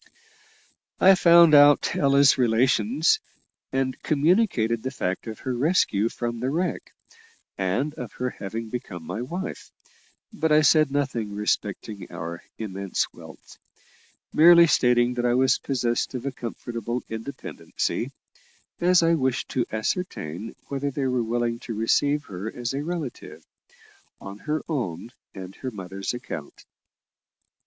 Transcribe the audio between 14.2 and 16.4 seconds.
merely stating that I was possessed of a